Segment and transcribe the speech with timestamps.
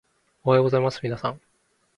[0.43, 1.39] おはようございますみなさん